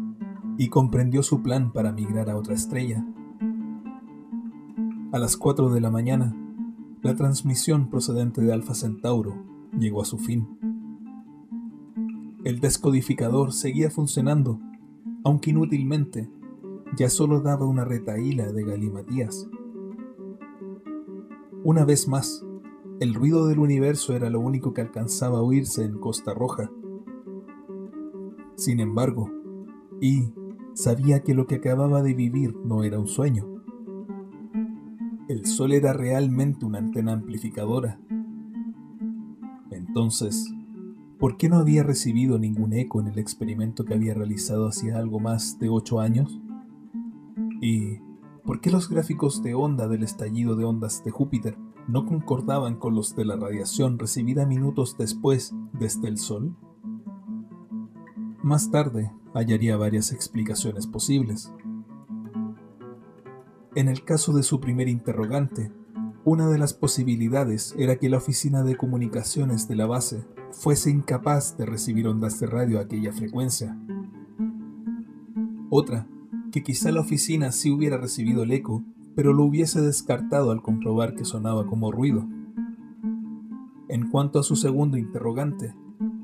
y 0.58 0.70
comprendió 0.70 1.24
su 1.24 1.42
plan 1.42 1.74
para 1.74 1.92
migrar 1.92 2.30
a 2.30 2.36
otra 2.36 2.54
estrella. 2.54 3.06
A 5.15 5.17
las 5.17 5.38
cuatro 5.38 5.69
de 5.69 5.79
la 5.79 5.89
mañana, 5.89 6.36
la 7.01 7.15
transmisión 7.15 7.89
procedente 7.89 8.41
de 8.41 8.51
Alfa 8.51 8.74
Centauro 8.75 9.34
llegó 9.79 10.01
a 10.01 10.05
su 10.05 10.17
fin. 10.17 10.45
El 12.43 12.60
descodificador 12.60 13.53
seguía 13.53 13.89
funcionando, 13.89 14.60
aunque 15.24 15.51
inútilmente, 15.51 16.29
ya 16.98 17.10
solo 17.10 17.39
daba 17.39 17.65
una 17.65 17.86
retaíla 17.86 18.51
de 18.51 18.65
galimatías. 18.65 19.48
Una 21.63 21.86
vez 21.86 22.10
más, 22.10 22.45
el 23.00 23.13
ruido 23.13 23.48
del 23.48 23.60
universo 23.60 24.17
era 24.17 24.29
lo 24.29 24.41
único 24.41 24.74
que 24.74 24.81
alcanzaba 24.81 25.38
a 25.38 25.43
oírse 25.43 25.86
en 25.86 25.98
Costa 25.98 26.34
Roja. 26.34 26.69
Sin 28.55 28.81
embargo, 28.81 29.31
y 30.01 30.34
sabía 30.74 31.24
que 31.24 31.34
lo 31.34 31.48
que 31.48 31.55
acababa 31.55 32.03
de 32.03 32.13
vivir 32.13 32.57
no 32.65 32.84
era 32.84 33.00
un 33.00 33.07
sueño. 33.07 33.55
El 35.27 35.46
sol 35.46 35.74
era 35.74 35.94
realmente 35.94 36.65
una 36.65 36.79
antena 36.79 37.13
amplificadora 37.13 38.00
entonces, 39.96 40.53
¿por 41.20 41.38
qué 41.38 41.48
no 41.48 41.55
había 41.55 41.82
recibido 41.82 42.38
ningún 42.38 42.74
eco 42.74 43.00
en 43.00 43.08
el 43.08 43.17
experimento 43.17 43.86
que 43.86 43.94
había 43.94 44.13
realizado 44.13 44.67
hacía 44.67 44.98
algo 44.98 45.22
más 45.22 45.58
de 45.58 45.70
ocho 45.70 46.01
años? 46.01 46.41
¿Y 47.62 48.00
por 48.44 48.60
qué 48.60 48.72
los 48.72 48.89
gráficos 48.89 49.41
de 49.41 49.53
onda 49.53 49.88
del 49.88 50.03
estallido 50.03 50.58
de 50.58 50.65
ondas 50.65 51.01
de 51.05 51.12
Júpiter 51.12 51.58
no 51.88 52.05
concordaban 52.05 52.75
con 52.75 52.94
los 52.94 53.15
de 53.15 53.24
la 53.24 53.38
radiación 53.38 53.98
recibida 54.00 54.46
minutos 54.46 54.98
después 54.98 55.55
desde 55.72 56.10
el 56.10 56.17
Sol? 56.17 56.58
Más 58.44 58.70
tarde 58.72 59.13
hallaría 59.34 59.77
varias 59.77 60.12
explicaciones 60.12 60.88
posibles. 60.88 61.53
En 63.75 63.89
el 63.89 64.05
caso 64.05 64.32
de 64.32 64.44
su 64.44 64.62
primer 64.62 64.88
interrogante, 64.88 65.72
Una 66.27 66.48
de 66.50 66.58
las 66.58 66.74
posibilidades 66.74 67.75
era 67.77 67.98
que 67.98 68.10
la 68.10 68.17
oficina 68.17 68.63
de 68.63 68.75
comunicaciones 68.75 69.67
de 69.67 69.75
la 69.75 69.86
base 69.86 70.25
fuese 70.51 70.89
incapaz 70.89 71.55
de 71.55 71.67
recibir 71.67 72.08
ondas 72.08 72.39
de 72.39 72.48
radio 72.48 72.79
a 72.79 72.82
aquella 72.82 73.12
frecuencia. 73.12 73.77
Otra, 75.70 76.08
que 76.51 76.63
quizá 76.63 76.91
la 76.91 77.01
oficina 77.01 77.51
sí 77.51 77.70
hubiera 77.70 77.98
recibido 77.98 78.41
el 78.41 78.53
eco, 78.53 78.84
pero 79.15 79.34
lo 79.34 79.44
hubiese 79.44 79.82
descartado 79.82 80.50
al 80.50 80.63
comprobar 80.63 81.13
que 81.13 81.25
sonaba 81.25 81.67
como 81.67 81.91
ruido. 81.91 82.27
En 83.88 84.10
cuanto 84.10 84.39
a 84.39 84.44
su 84.44 84.55
segundo 84.55 84.98
interrogante, 84.98 85.75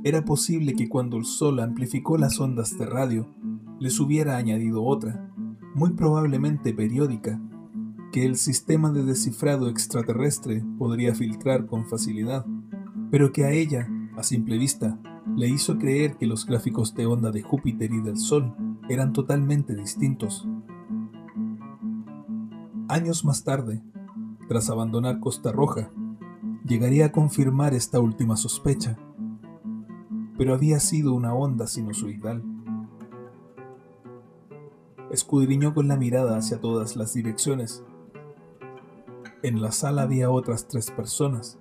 era 0.04 0.26
posible 0.26 0.74
que 0.74 0.90
cuando 0.90 1.18
el 1.18 1.26
sol 1.26 1.60
amplificó 1.60 2.18
las 2.18 2.40
ondas 2.40 2.76
de 2.76 2.88
radio, 2.88 3.28
les 3.80 4.00
hubiera 4.00 4.38
añadido 4.38 4.84
otra, 4.84 5.31
muy 5.74 5.92
probablemente 5.92 6.74
periódica, 6.74 7.40
que 8.12 8.26
el 8.26 8.36
sistema 8.36 8.92
de 8.92 9.04
descifrado 9.04 9.70
extraterrestre 9.70 10.64
podría 10.78 11.16
filtrar 11.16 11.66
con 11.66 11.88
facilidad, 11.88 12.46
pero 13.10 13.32
que 13.32 13.46
a 13.46 13.52
ella, 13.52 13.90
a 14.18 14.24
simple 14.24 14.58
vista, 14.58 15.00
le 15.36 15.48
hizo 15.48 15.78
creer 15.78 16.18
que 16.18 16.28
los 16.28 16.46
gráficos 16.46 16.94
de 16.94 17.06
onda 17.06 17.32
de 17.32 17.42
Júpiter 17.42 17.92
y 17.94 18.02
del 18.02 18.18
Sol 18.18 18.54
eran 18.90 19.14
totalmente 19.14 19.76
distintos. 19.76 20.48
Años 22.90 23.24
más 23.24 23.44
tarde, 23.44 23.82
tras 24.50 24.70
abandonar 24.70 25.22
Costa 25.22 25.54
Roja, 25.54 25.92
llegaría 26.66 27.08
a 27.08 27.12
confirmar 27.12 27.74
esta 27.74 28.02
última 28.02 28.36
sospecha, 28.36 28.98
pero 30.38 30.54
había 30.54 30.80
sido 30.80 31.14
una 31.14 31.34
onda 31.34 31.68
sinusoidal. 31.68 32.44
Escudriñó 35.12 35.74
con 35.74 35.88
la 35.88 35.98
mirada 35.98 36.38
hacia 36.38 36.60
todas 36.60 36.96
las 36.96 37.14
direcciones 37.14 37.84
en 39.44 39.60
la 39.60 39.72
sala 39.72 40.04
había 40.04 40.30
otras 40.30 40.68
tres 40.68 40.92
personas. 40.92 41.58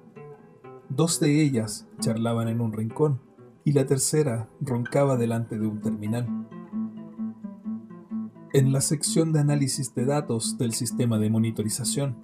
Dos 0.91 1.19
de 1.19 1.43
ellas 1.43 1.89
charlaban 1.99 2.49
en 2.49 2.61
un 2.61 2.75
rincón 2.75 3.21
y 3.65 3.73
la 3.73 3.87
tercera 3.87 4.51
roncaba 4.61 5.17
delante 5.17 5.59
de 5.59 5.67
un 5.67 5.81
terminal. 5.81 6.47
En 8.53 8.73
la 8.73 8.83
sección 8.83 9.33
de 9.33 9.41
análisis 9.41 9.95
de 9.95 10.05
datos 10.05 10.59
del 10.59 10.75
sistema 10.75 11.19
de 11.19 11.31
monitorización, 11.31 12.17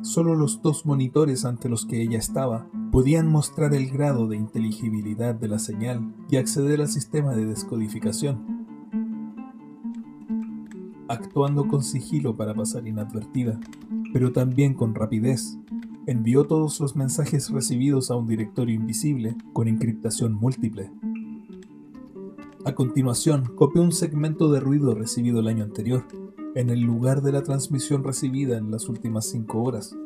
solo 0.00 0.34
los 0.34 0.62
dos 0.62 0.86
monitores 0.86 1.44
ante 1.44 1.68
los 1.68 1.84
que 1.84 2.00
ella 2.00 2.18
estaba 2.18 2.66
podían 2.90 3.28
mostrar 3.30 3.74
el 3.74 3.90
grado 3.90 4.26
de 4.26 4.36
inteligibilidad 4.36 5.34
de 5.34 5.48
la 5.48 5.58
señal 5.58 6.14
y 6.30 6.36
acceder 6.36 6.80
al 6.80 6.88
sistema 6.88 7.34
de 7.34 7.44
descodificación, 7.44 8.53
actuando 11.08 11.66
con 11.68 11.82
sigilo 11.82 12.36
para 12.36 12.54
pasar 12.54 12.86
inadvertida 12.86 13.58
pero 14.14 14.30
también 14.30 14.74
con 14.74 14.94
rapidez. 14.94 15.58
Envió 16.06 16.44
todos 16.44 16.78
los 16.78 16.94
mensajes 16.94 17.50
recibidos 17.50 18.12
a 18.12 18.16
un 18.16 18.28
directorio 18.28 18.76
invisible 18.76 19.36
con 19.52 19.66
encriptación 19.66 20.34
múltiple. 20.34 20.92
A 22.64 22.76
continuación, 22.76 23.44
copió 23.56 23.82
un 23.82 23.90
segmento 23.90 24.52
de 24.52 24.60
ruido 24.60 24.94
recibido 24.94 25.40
el 25.40 25.48
año 25.48 25.64
anterior, 25.64 26.04
en 26.54 26.70
el 26.70 26.82
lugar 26.82 27.22
de 27.22 27.32
la 27.32 27.42
transmisión 27.42 28.04
recibida 28.04 28.56
en 28.56 28.70
las 28.70 28.88
últimas 28.88 29.26
cinco 29.26 29.64
horas, 29.64 29.96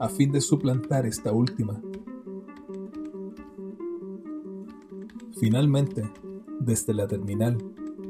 a 0.00 0.08
fin 0.08 0.32
de 0.32 0.40
suplantar 0.40 1.06
esta 1.06 1.30
última. 1.30 1.80
Finalmente, 5.38 6.02
desde 6.58 6.94
la 6.94 7.06
terminal, 7.06 7.58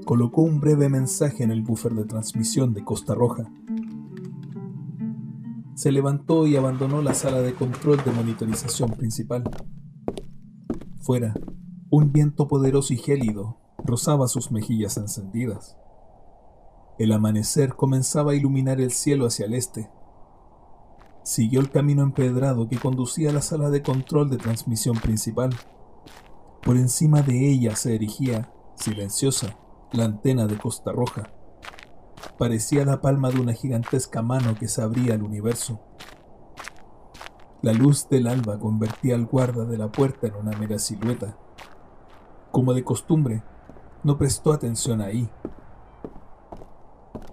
colocó 0.04 0.42
un 0.42 0.60
breve 0.60 0.88
mensaje 0.88 1.44
en 1.44 1.50
el 1.50 1.62
buffer 1.62 1.92
de 1.92 2.04
transmisión 2.04 2.74
de 2.74 2.84
Costa 2.84 3.14
Roja, 3.14 3.50
se 5.74 5.90
levantó 5.90 6.46
y 6.46 6.54
abandonó 6.54 7.02
la 7.02 7.12
sala 7.12 7.40
de 7.40 7.54
control 7.54 8.04
de 8.04 8.12
monitorización 8.12 8.90
principal. 8.90 9.42
Fuera, 11.00 11.34
un 11.90 12.12
viento 12.12 12.46
poderoso 12.46 12.92
y 12.92 12.98
gélido 12.98 13.58
rozaba 13.78 14.28
sus 14.28 14.52
mejillas 14.52 14.96
encendidas. 14.96 15.76
El 16.98 17.10
amanecer 17.10 17.74
comenzaba 17.74 18.30
a 18.30 18.34
iluminar 18.34 18.80
el 18.80 18.92
cielo 18.92 19.26
hacia 19.26 19.46
el 19.46 19.54
este. 19.54 19.90
Siguió 21.24 21.58
el 21.58 21.70
camino 21.70 22.02
empedrado 22.02 22.68
que 22.68 22.78
conducía 22.78 23.30
a 23.30 23.32
la 23.32 23.42
sala 23.42 23.70
de 23.70 23.82
control 23.82 24.30
de 24.30 24.36
transmisión 24.36 24.96
principal. 24.96 25.50
Por 26.62 26.76
encima 26.76 27.22
de 27.22 27.50
ella 27.50 27.74
se 27.74 27.94
erigía, 27.94 28.52
silenciosa, 28.76 29.56
la 29.92 30.04
antena 30.04 30.46
de 30.46 30.56
Costa 30.56 30.90
Roja. 30.90 31.30
Parecía 32.38 32.84
la 32.84 33.00
palma 33.00 33.30
de 33.30 33.40
una 33.40 33.52
gigantesca 33.52 34.22
mano 34.22 34.54
que 34.54 34.68
se 34.68 34.80
abría 34.80 35.14
al 35.14 35.22
universo. 35.22 35.80
La 37.60 37.72
luz 37.72 38.08
del 38.08 38.26
alba 38.26 38.58
convertía 38.58 39.14
al 39.14 39.26
guarda 39.26 39.64
de 39.64 39.78
la 39.78 39.92
puerta 39.92 40.26
en 40.26 40.34
una 40.34 40.56
mera 40.58 40.78
silueta. 40.78 41.36
Como 42.50 42.74
de 42.74 42.84
costumbre, 42.84 43.42
no 44.02 44.18
prestó 44.18 44.52
atención 44.52 45.00
ahí. 45.00 45.30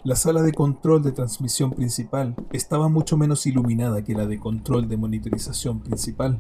La 0.04 0.16
sala 0.16 0.42
de 0.42 0.54
control 0.54 1.02
de 1.02 1.12
transmisión 1.14 1.72
principal 1.72 2.36
estaba 2.52 2.90
mucho 2.90 3.18
menos 3.18 3.46
iluminada 3.46 4.04
que 4.04 4.14
la 4.14 4.26
de 4.28 4.40
control 4.40 4.88
de 4.88 4.98
monitorización 4.98 5.80
principal. 5.80 6.38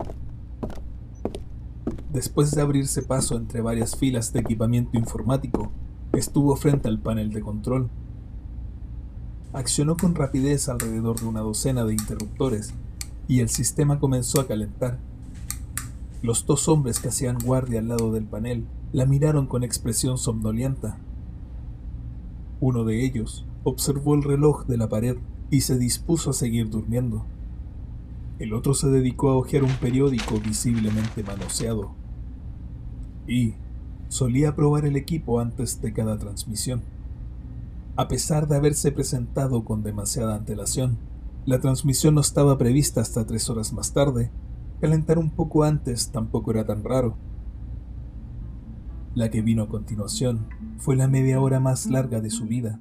Después 2.11 2.51
de 2.51 2.61
abrirse 2.61 3.03
paso 3.03 3.37
entre 3.37 3.61
varias 3.61 3.95
filas 3.95 4.33
de 4.33 4.39
equipamiento 4.39 4.97
informático, 4.97 5.71
estuvo 6.13 6.55
frente 6.55 6.87
al 6.87 6.99
panel 6.99 7.31
de 7.31 7.41
control 7.41 7.89
accionó 9.53 9.97
con 9.97 10.15
rapidez 10.15 10.69
alrededor 10.69 11.19
de 11.19 11.25
una 11.25 11.41
docena 11.41 11.83
de 11.83 11.93
interruptores 11.93 12.73
y 13.27 13.39
el 13.39 13.49
sistema 13.49 13.99
comenzó 13.99 14.41
a 14.41 14.47
calentar. 14.47 14.99
Los 16.21 16.45
dos 16.45 16.67
hombres 16.67 16.99
que 16.99 17.07
hacían 17.07 17.37
guardia 17.39 17.79
al 17.79 17.87
lado 17.87 18.11
del 18.11 18.25
panel 18.25 18.65
la 18.91 19.05
miraron 19.05 19.47
con 19.47 19.63
expresión 19.63 20.17
somnolienta. 20.17 20.97
Uno 22.59 22.83
de 22.83 23.05
ellos 23.05 23.45
observó 23.63 24.15
el 24.15 24.23
reloj 24.23 24.65
de 24.65 24.77
la 24.77 24.89
pared 24.89 25.17
y 25.49 25.61
se 25.61 25.77
dispuso 25.77 26.31
a 26.31 26.33
seguir 26.33 26.69
durmiendo. 26.69 27.25
El 28.37 28.53
otro 28.53 28.73
se 28.73 28.89
dedicó 28.89 29.29
a 29.29 29.35
hojear 29.35 29.63
un 29.63 29.75
periódico 29.77 30.39
visiblemente 30.39 31.23
manoseado. 31.23 31.91
Y 33.27 33.55
solía 34.09 34.55
probar 34.55 34.85
el 34.85 34.97
equipo 34.97 35.39
antes 35.39 35.81
de 35.81 35.93
cada 35.93 36.17
transmisión. 36.17 36.81
A 37.95 38.07
pesar 38.07 38.47
de 38.47 38.57
haberse 38.57 38.91
presentado 38.91 39.63
con 39.63 39.83
demasiada 39.83 40.35
antelación, 40.35 40.97
la 41.45 41.59
transmisión 41.59 42.15
no 42.15 42.21
estaba 42.21 42.57
prevista 42.57 43.01
hasta 43.01 43.25
tres 43.25 43.49
horas 43.49 43.71
más 43.71 43.93
tarde. 43.93 44.31
Calentar 44.81 45.17
un 45.17 45.29
poco 45.29 45.63
antes 45.63 46.11
tampoco 46.11 46.51
era 46.51 46.65
tan 46.65 46.83
raro. 46.83 47.15
La 49.15 49.29
que 49.29 49.41
vino 49.41 49.63
a 49.63 49.69
continuación 49.69 50.47
fue 50.77 50.95
la 50.95 51.07
media 51.07 51.39
hora 51.39 51.59
más 51.59 51.87
larga 51.87 52.19
de 52.19 52.29
su 52.29 52.45
vida. 52.45 52.79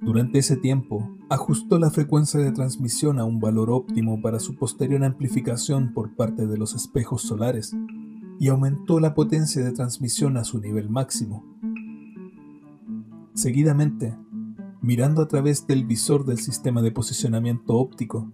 Durante 0.00 0.38
ese 0.38 0.56
tiempo, 0.56 1.08
ajustó 1.30 1.78
la 1.78 1.90
frecuencia 1.90 2.38
de 2.38 2.52
transmisión 2.52 3.18
a 3.18 3.24
un 3.24 3.40
valor 3.40 3.70
óptimo 3.70 4.20
para 4.20 4.38
su 4.38 4.54
posterior 4.54 5.02
amplificación 5.02 5.94
por 5.94 6.14
parte 6.14 6.46
de 6.46 6.58
los 6.58 6.74
espejos 6.74 7.22
solares 7.22 7.74
y 8.38 8.48
aumentó 8.48 9.00
la 9.00 9.14
potencia 9.14 9.64
de 9.64 9.72
transmisión 9.72 10.36
a 10.36 10.44
su 10.44 10.60
nivel 10.60 10.90
máximo. 10.90 11.44
Seguidamente, 13.34 14.16
mirando 14.80 15.22
a 15.22 15.28
través 15.28 15.66
del 15.66 15.84
visor 15.84 16.24
del 16.24 16.38
sistema 16.38 16.82
de 16.82 16.92
posicionamiento 16.92 17.74
óptico, 17.74 18.32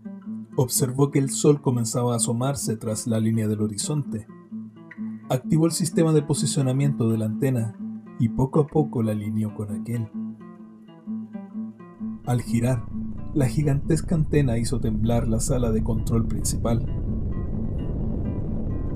observó 0.57 1.11
que 1.11 1.19
el 1.19 1.31
sol 1.31 1.63
comenzaba 1.63 2.13
a 2.13 2.17
asomarse 2.17 2.77
tras 2.77 3.07
la 3.07 3.21
línea 3.21 3.49
del 3.49 3.63
horizonte. 3.63 4.27
Activó 5.29 5.67
el 5.67 5.73
sistema 5.73 6.13
de 6.13 6.23
posicionamiento 6.23 7.09
de 7.09 7.19
la 7.19 7.27
antena 7.27 7.77
y 8.19 8.29
poco 8.29 8.61
a 8.61 8.67
poco 8.67 9.03
la 9.03 9.13
alineó 9.13 9.55
con 9.55 9.71
aquel. 9.71 10.09
Al 12.27 12.43
girar, 12.43 12.85
la 13.33 13.47
gigantesca 13.47 14.15
antena 14.15 14.59
hizo 14.59 14.81
temblar 14.81 15.29
la 15.29 15.41
sala 15.41 15.71
de 15.71 15.83
control 15.83 16.27
principal. 16.27 16.85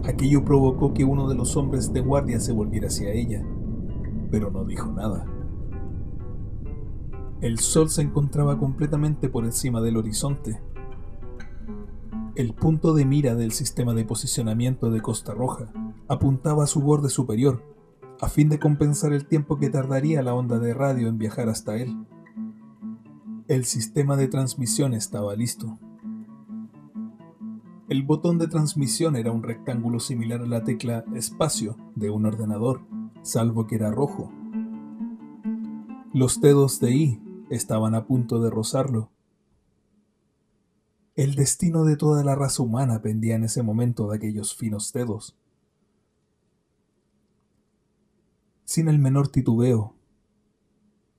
Aquello 0.07 0.45
provocó 0.45 0.93
que 0.93 1.05
uno 1.05 1.29
de 1.29 1.35
los 1.35 1.57
hombres 1.57 1.93
de 1.93 2.01
guardia 2.01 2.38
se 2.38 2.53
volviera 2.53 2.88
hacia 2.88 3.11
ella, 3.12 3.43
pero 4.31 4.51
no 4.51 4.64
dijo 4.64 4.93
nada. 4.93 5.27
El 7.40 7.59
sol 7.59 7.88
se 7.88 8.03
encontraba 8.03 8.59
completamente 8.59 9.29
por 9.29 9.45
encima 9.45 9.81
del 9.81 9.97
horizonte. 9.97 10.61
El 12.37 12.53
punto 12.53 12.95
de 12.95 13.05
mira 13.05 13.35
del 13.35 13.53
sistema 13.53 13.95
de 13.95 14.05
posicionamiento 14.05 14.90
de 14.90 15.01
Costa 15.01 15.35
Roja 15.35 15.73
apuntaba 16.09 16.64
a 16.64 16.67
su 16.67 16.81
borde 16.81 17.09
superior, 17.09 17.62
a 18.21 18.29
fin 18.29 18.49
de 18.49 18.59
compensar 18.59 19.12
el 19.12 19.27
tiempo 19.27 19.59
que 19.59 19.71
tardaría 19.71 20.23
la 20.23 20.35
onda 20.35 20.59
de 20.59 20.75
radio 20.75 21.09
en 21.09 21.19
viajar 21.19 21.49
hasta 21.49 21.77
él. 21.77 21.97
El 23.49 23.64
sistema 23.64 24.17
de 24.17 24.29
transmisión 24.29 24.95
estaba 24.95 25.35
listo. 25.35 25.79
El 27.87 28.03
botón 28.03 28.38
de 28.38 28.49
transmisión 28.49 29.14
era 29.14 29.31
un 29.31 29.42
rectángulo 29.42 30.01
similar 30.01 30.40
a 30.40 30.47
la 30.47 30.64
tecla 30.64 31.05
espacio 31.14 31.77
de 31.94 32.09
un 32.09 32.25
ordenador, 32.25 32.81
salvo 33.23 33.66
que 33.66 33.75
era 33.75 33.90
rojo. 33.90 34.33
Los 36.14 36.40
dedos 36.40 36.81
de 36.81 36.92
I 36.92 37.23
estaban 37.51 37.94
a 37.94 38.07
punto 38.07 38.40
de 38.40 38.49
rozarlo. 38.49 39.11
El 41.14 41.35
destino 41.35 41.85
de 41.85 41.97
toda 41.97 42.25
la 42.25 42.35
raza 42.35 42.62
humana 42.62 43.03
pendía 43.03 43.35
en 43.35 43.44
ese 43.44 43.62
momento 43.62 44.09
de 44.09 44.16
aquellos 44.16 44.55
finos 44.55 44.90
dedos. 44.94 45.37
Sin 48.64 48.88
el 48.88 48.99
menor 48.99 49.29
titubeo, 49.29 49.94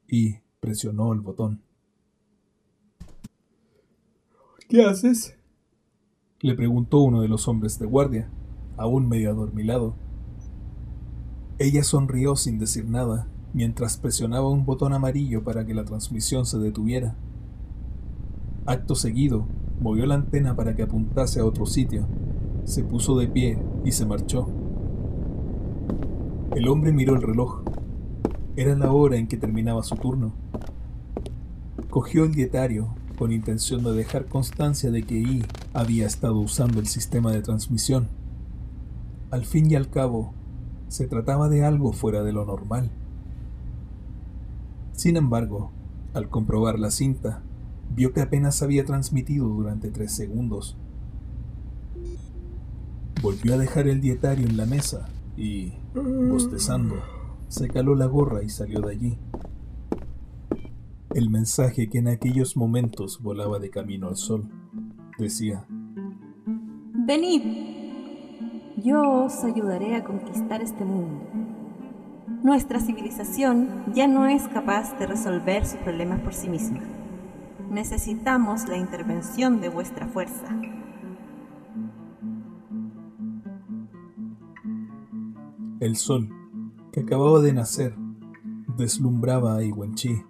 y 0.08 0.40
presionó 0.60 1.14
el 1.14 1.22
botón. 1.22 1.62
¿Qué 4.68 4.84
haces? 4.84 5.38
Le 6.42 6.54
preguntó 6.54 7.00
uno 7.00 7.22
de 7.22 7.30
los 7.30 7.48
hombres 7.48 7.80
de 7.80 7.86
guardia, 7.86 8.28
aún 8.76 9.08
medio 9.08 9.32
adormilado. 9.32 9.96
Ella 11.60 11.82
sonrió 11.84 12.36
sin 12.36 12.60
decir 12.60 12.90
nada 12.90 13.28
mientras 13.54 13.96
presionaba 13.96 14.50
un 14.50 14.66
botón 14.66 14.92
amarillo 14.92 15.46
para 15.46 15.66
que 15.66 15.74
la 15.74 15.86
transmisión 15.86 16.46
se 16.46 16.58
detuviera. 16.58 17.16
Acto 18.66 18.96
seguido, 18.96 19.46
movió 19.80 20.06
la 20.06 20.16
antena 20.16 20.58
para 20.58 20.76
que 20.76 20.84
apuntase 20.84 21.40
a 21.40 21.46
otro 21.46 21.66
sitio, 21.66 22.06
se 22.66 22.84
puso 22.84 23.18
de 23.18 23.30
pie 23.30 23.58
y 23.86 23.94
se 23.94 24.06
marchó. 24.06 24.50
El 26.54 26.68
hombre 26.68 26.92
miró 26.92 27.16
el 27.16 27.22
reloj. 27.22 27.62
Era 28.58 28.76
la 28.76 28.92
hora 28.92 29.16
en 29.16 29.28
que 29.28 29.38
terminaba 29.38 29.84
su 29.84 29.96
turno. 29.96 30.34
Cogió 31.90 32.26
el 32.26 32.34
dietario 32.34 32.90
con 33.16 33.32
intención 33.32 33.84
de 33.84 33.94
dejar 33.94 34.26
constancia 34.26 34.92
de 34.92 35.04
que 35.04 35.16
I 35.16 35.46
había 35.74 36.06
estado 36.06 36.40
usando 36.40 36.80
el 36.80 36.88
sistema 36.88 37.32
de 37.32 37.42
transmisión. 37.42 38.08
Al 39.32 39.46
fin 39.46 39.70
y 39.70 39.76
al 39.76 39.90
cabo, 39.90 40.34
se 40.88 41.08
trataba 41.08 41.50
de 41.50 41.66
algo 41.66 41.94
fuera 41.94 42.24
de 42.24 42.32
lo 42.32 42.46
normal. 42.46 42.90
Sin 44.94 45.18
embargo, 45.18 45.72
al 46.14 46.30
comprobar 46.30 46.80
la 46.80 46.92
cinta, 46.92 47.42
vio 47.94 48.14
que 48.14 48.22
apenas 48.22 48.62
había 48.62 48.86
transmitido 48.86 49.48
durante 49.48 49.92
tres 49.92 50.14
segundos. 50.14 50.78
Volvió 53.22 53.56
a 53.56 53.58
dejar 53.58 53.88
el 53.88 54.02
dietario 54.02 54.48
en 54.48 54.58
la 54.58 54.66
mesa 54.66 55.10
y, 55.36 55.74
bostezando, 55.94 56.96
se 57.48 57.68
caló 57.68 57.96
la 57.96 58.06
gorra 58.06 58.44
y 58.44 58.50
salió 58.50 58.82
de 58.82 58.92
allí. 58.92 59.18
El 61.16 61.30
mensaje 61.30 61.88
que 61.88 62.00
en 62.00 62.10
aquellos 62.10 62.58
momentos 62.58 63.22
volaba 63.22 63.58
de 63.58 63.70
camino 63.70 64.10
al 64.10 64.18
sol 64.18 64.50
decía, 65.18 65.66
Venid, 66.94 67.42
yo 68.84 69.24
os 69.24 69.42
ayudaré 69.46 69.96
a 69.96 70.04
conquistar 70.04 70.62
este 70.62 70.84
mundo. 70.84 71.24
Nuestra 72.44 72.82
civilización 72.82 73.86
ya 73.94 74.08
no 74.08 74.28
es 74.28 74.46
capaz 74.50 75.00
de 75.00 75.08
resolver 75.08 75.66
sus 75.66 75.80
problemas 75.80 76.20
por 76.20 76.34
sí 76.34 76.50
misma. 76.50 76.82
Necesitamos 77.72 78.68
la 78.68 78.76
intervención 78.76 79.62
de 79.62 79.70
vuestra 79.70 80.08
fuerza. 80.08 80.50
El 85.80 85.96
sol, 85.96 86.30
que 86.92 87.00
acababa 87.00 87.40
de 87.40 87.54
nacer, 87.54 87.96
deslumbraba 88.76 89.56
a 89.56 89.64
Iwenchi, 89.64 90.22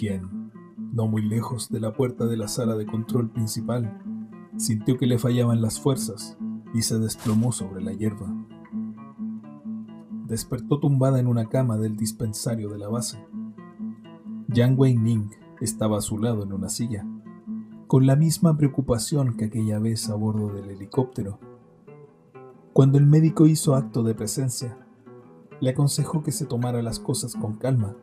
quien, 0.00 0.50
no 0.94 1.06
muy 1.06 1.20
lejos 1.20 1.68
de 1.68 1.78
la 1.78 1.92
puerta 1.92 2.24
de 2.24 2.38
la 2.38 2.48
sala 2.48 2.74
de 2.74 2.86
control 2.86 3.28
principal, 3.28 4.00
sintió 4.56 4.96
que 4.96 5.06
le 5.06 5.18
fallaban 5.18 5.60
las 5.60 5.78
fuerzas 5.78 6.38
y 6.72 6.80
se 6.80 6.98
desplomó 6.98 7.52
sobre 7.52 7.82
la 7.82 7.92
hierba. 7.92 8.26
Despertó 10.26 10.80
tumbada 10.80 11.20
en 11.20 11.26
una 11.26 11.50
cama 11.50 11.76
del 11.76 11.98
dispensario 11.98 12.70
de 12.70 12.78
la 12.78 12.88
base. 12.88 13.22
Yang 14.48 14.74
Wei 14.78 14.96
Ning 14.96 15.28
estaba 15.60 15.98
a 15.98 16.00
su 16.00 16.16
lado 16.16 16.44
en 16.44 16.54
una 16.54 16.70
silla, 16.70 17.06
con 17.86 18.06
la 18.06 18.16
misma 18.16 18.56
preocupación 18.56 19.36
que 19.36 19.44
aquella 19.44 19.78
vez 19.80 20.08
a 20.08 20.14
bordo 20.14 20.50
del 20.54 20.70
helicóptero. 20.70 21.38
Cuando 22.72 22.96
el 22.96 23.04
médico 23.04 23.46
hizo 23.46 23.74
acto 23.74 24.02
de 24.02 24.14
presencia, 24.14 24.78
le 25.60 25.68
aconsejó 25.68 26.22
que 26.22 26.32
se 26.32 26.46
tomara 26.46 26.80
las 26.80 27.00
cosas 27.00 27.34
con 27.34 27.56
calma. 27.56 27.96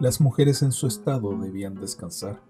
Las 0.00 0.20
mujeres 0.20 0.62
en 0.62 0.72
su 0.72 0.88
estado 0.88 1.36
debían 1.38 1.76
descansar. 1.76 2.40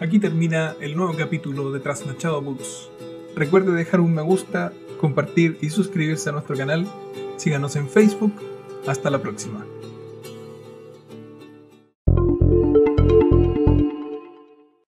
Aquí 0.00 0.18
termina 0.18 0.74
el 0.80 0.96
nuevo 0.96 1.14
capítulo 1.16 1.72
de 1.72 1.80
Trasnochado 1.80 2.40
Books. 2.40 2.90
Recuerde 3.34 3.72
dejar 3.72 4.00
un 4.00 4.14
me 4.14 4.22
gusta, 4.22 4.72
compartir 4.98 5.58
y 5.60 5.70
suscribirse 5.70 6.30
a 6.30 6.32
nuestro 6.32 6.56
canal. 6.56 6.86
Síganos 7.36 7.76
en 7.76 7.88
Facebook. 7.88 8.32
Hasta 8.86 9.10
la 9.10 9.20
próxima. 9.20 9.66